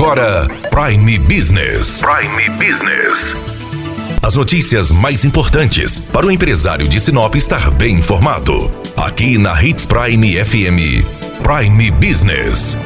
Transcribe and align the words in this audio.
agora 0.00 0.48
Prime 0.70 1.18
Business. 1.18 2.00
Prime 2.00 2.48
Business. 2.56 3.34
As 4.22 4.34
notícias 4.34 4.90
mais 4.90 5.26
importantes 5.26 6.00
para 6.00 6.24
o 6.24 6.30
empresário 6.30 6.88
de 6.88 6.98
Sinop 6.98 7.34
estar 7.34 7.70
bem 7.72 7.96
informado. 7.96 8.70
Aqui 8.96 9.36
na 9.36 9.62
Hits 9.62 9.84
Prime 9.84 10.42
FM. 10.42 11.04
Prime 11.42 11.90
Business. 11.90 12.78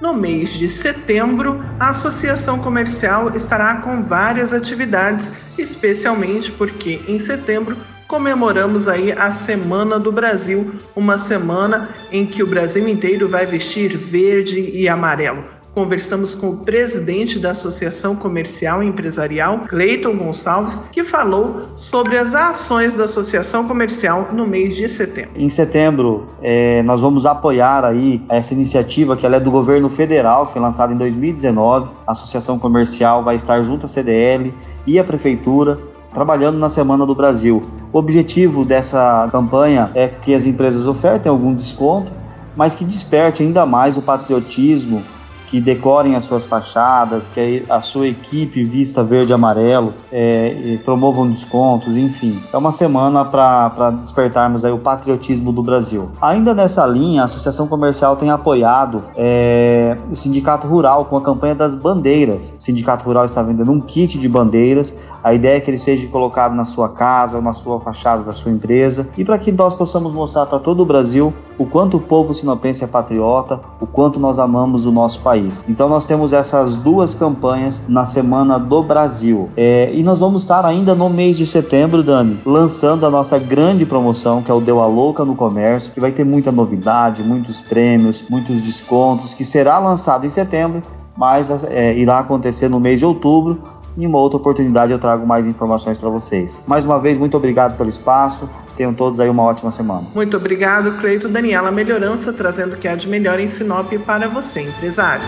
No 0.00 0.14
mês 0.14 0.50
de 0.54 0.70
setembro, 0.70 1.62
a 1.78 1.90
Associação 1.90 2.58
Comercial 2.58 3.36
estará 3.36 3.74
com 3.82 4.02
várias 4.02 4.54
atividades, 4.54 5.30
especialmente 5.58 6.50
porque 6.50 7.02
em 7.06 7.20
setembro 7.20 7.76
comemoramos 8.06 8.88
aí 8.88 9.12
a 9.12 9.32
Semana 9.32 9.98
do 9.98 10.12
Brasil, 10.12 10.74
uma 10.94 11.18
semana 11.18 11.90
em 12.12 12.26
que 12.26 12.42
o 12.42 12.46
Brasil 12.46 12.88
inteiro 12.88 13.28
vai 13.28 13.46
vestir 13.46 13.96
verde 13.96 14.60
e 14.60 14.88
amarelo. 14.88 15.54
Conversamos 15.74 16.36
com 16.36 16.50
o 16.50 16.56
presidente 16.58 17.36
da 17.36 17.50
Associação 17.50 18.14
Comercial 18.14 18.80
e 18.80 18.86
Empresarial, 18.86 19.62
Cleiton 19.68 20.16
Gonçalves, 20.16 20.80
que 20.92 21.02
falou 21.02 21.62
sobre 21.76 22.16
as 22.16 22.32
ações 22.32 22.94
da 22.94 23.06
Associação 23.06 23.66
Comercial 23.66 24.28
no 24.32 24.46
mês 24.46 24.76
de 24.76 24.88
setembro. 24.88 25.32
Em 25.34 25.48
setembro, 25.48 26.28
é, 26.40 26.80
nós 26.84 27.00
vamos 27.00 27.26
apoiar 27.26 27.84
aí 27.84 28.22
essa 28.28 28.54
iniciativa 28.54 29.16
que 29.16 29.26
é 29.26 29.40
do 29.40 29.50
governo 29.50 29.90
federal, 29.90 30.46
foi 30.46 30.62
lançada 30.62 30.92
em 30.92 30.96
2019. 30.96 31.90
A 32.06 32.12
Associação 32.12 32.56
Comercial 32.56 33.24
vai 33.24 33.34
estar 33.34 33.60
junto 33.62 33.86
à 33.86 33.88
CDL 33.88 34.54
e 34.86 34.96
à 34.96 35.02
Prefeitura 35.02 35.80
trabalhando 36.12 36.56
na 36.56 36.68
Semana 36.68 37.04
do 37.04 37.16
Brasil. 37.16 37.60
O 37.94 37.98
objetivo 38.00 38.64
dessa 38.64 39.28
campanha 39.30 39.88
é 39.94 40.08
que 40.08 40.34
as 40.34 40.44
empresas 40.44 40.84
ofertem 40.84 41.30
algum 41.30 41.54
desconto, 41.54 42.10
mas 42.56 42.74
que 42.74 42.84
desperte 42.84 43.40
ainda 43.40 43.64
mais 43.64 43.96
o 43.96 44.02
patriotismo 44.02 45.00
que 45.46 45.60
decorem 45.60 46.16
as 46.16 46.24
suas 46.24 46.44
fachadas, 46.44 47.28
que 47.28 47.64
a 47.68 47.80
sua 47.80 48.08
equipe 48.08 48.64
vista 48.64 49.04
verde 49.04 49.32
e 49.32 49.34
amarelo, 49.34 49.94
é, 50.10 50.78
promovam 50.84 51.28
descontos, 51.28 51.96
enfim. 51.96 52.40
É 52.52 52.56
uma 52.56 52.72
semana 52.72 53.24
para 53.24 53.90
despertarmos 53.92 54.64
aí 54.64 54.72
o 54.72 54.78
patriotismo 54.78 55.52
do 55.52 55.62
Brasil. 55.62 56.10
Ainda 56.20 56.54
nessa 56.54 56.84
linha, 56.86 57.22
a 57.22 57.24
Associação 57.26 57.68
Comercial 57.68 58.16
tem 58.16 58.30
apoiado 58.30 59.04
é, 59.16 59.96
o 60.10 60.16
Sindicato 60.16 60.66
Rural 60.66 61.04
com 61.04 61.16
a 61.16 61.20
campanha 61.20 61.54
das 61.54 61.74
bandeiras. 61.74 62.56
O 62.58 62.62
Sindicato 62.62 63.04
Rural 63.04 63.24
está 63.24 63.42
vendendo 63.42 63.70
um 63.70 63.80
kit 63.80 64.18
de 64.18 64.28
bandeiras. 64.28 64.96
A 65.22 65.32
ideia 65.32 65.58
é 65.58 65.60
que 65.60 65.70
ele 65.70 65.78
seja 65.78 66.06
colocado 66.08 66.54
na 66.54 66.64
sua 66.64 66.88
casa 66.88 67.40
na 67.44 67.52
sua 67.52 67.78
fachada 67.78 68.22
da 68.22 68.32
sua 68.32 68.50
empresa 68.50 69.08
e 69.16 69.24
para 69.24 69.38
que 69.38 69.52
nós 69.52 69.74
possamos 69.74 70.12
mostrar 70.12 70.46
para 70.46 70.58
todo 70.58 70.82
o 70.82 70.86
Brasil 70.86 71.32
o 71.58 71.66
quanto 71.66 71.96
o 71.96 72.00
povo 72.00 72.34
sinopense 72.34 72.84
é 72.84 72.86
patriota, 72.86 73.60
o 73.80 73.86
quanto 73.86 74.18
nós 74.18 74.38
amamos 74.38 74.86
o 74.86 74.92
nosso 74.92 75.20
país. 75.20 75.64
Então 75.68 75.88
nós 75.88 76.06
temos 76.06 76.32
essas 76.32 76.76
duas 76.76 77.14
campanhas 77.14 77.84
na 77.88 78.04
Semana 78.04 78.58
do 78.58 78.82
Brasil. 78.82 79.48
É, 79.56 79.90
e 79.94 80.02
nós 80.02 80.18
vamos 80.18 80.42
estar 80.42 80.64
ainda 80.64 80.94
no 80.94 81.08
mês 81.08 81.36
de 81.36 81.46
setembro, 81.46 82.02
Dani, 82.02 82.40
lançando 82.44 83.06
a 83.06 83.10
nossa 83.10 83.38
grande 83.38 83.86
promoção, 83.86 84.42
que 84.42 84.50
é 84.50 84.54
o 84.54 84.60
Deu 84.60 84.80
a 84.80 84.86
Louca 84.86 85.24
no 85.24 85.34
Comércio, 85.34 85.92
que 85.92 86.00
vai 86.00 86.12
ter 86.12 86.24
muita 86.24 86.50
novidade, 86.50 87.22
muitos 87.22 87.60
prêmios, 87.60 88.24
muitos 88.28 88.60
descontos, 88.60 89.34
que 89.34 89.44
será 89.44 89.78
lançado 89.78 90.26
em 90.26 90.30
setembro, 90.30 90.82
mas 91.16 91.50
é, 91.64 91.96
irá 91.96 92.18
acontecer 92.18 92.68
no 92.68 92.80
mês 92.80 92.98
de 92.98 93.06
outubro 93.06 93.60
em 93.96 94.06
uma 94.06 94.18
outra 94.18 94.36
oportunidade 94.36 94.92
eu 94.92 94.98
trago 94.98 95.26
mais 95.26 95.46
informações 95.46 95.96
para 95.96 96.08
vocês. 96.10 96.62
Mais 96.66 96.84
uma 96.84 96.98
vez, 96.98 97.16
muito 97.16 97.36
obrigado 97.36 97.76
pelo 97.76 97.88
espaço. 97.88 98.48
Tenham 98.76 98.92
todos 98.92 99.20
aí 99.20 99.28
uma 99.28 99.42
ótima 99.42 99.70
semana. 99.70 100.06
Muito 100.14 100.36
obrigado, 100.36 100.98
Cleito 101.00 101.28
Daniela 101.28 101.70
Melhorança, 101.70 102.32
trazendo 102.32 102.74
o 102.74 102.76
que 102.76 102.88
há 102.88 102.96
de 102.96 103.08
melhor 103.08 103.38
em 103.38 103.48
Sinop 103.48 103.92
para 104.04 104.28
você, 104.28 104.62
empresário. 104.62 105.24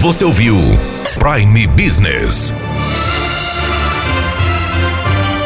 Você 0.00 0.24
ouviu 0.24 0.56
Prime 1.18 1.66
Business. 1.68 2.52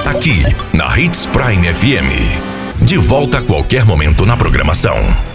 Aqui, 0.05 0.43
na 0.73 0.99
Hits 0.99 1.27
Prime 1.27 1.73
FM. 1.73 2.83
De 2.83 2.99
volta 2.99 3.39
a 3.39 3.43
qualquer 3.43 3.85
momento 3.85 4.27
na 4.27 4.37
programação. 4.37 5.31